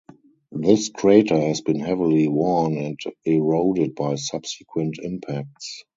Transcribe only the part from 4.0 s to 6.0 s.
subsequent impacts.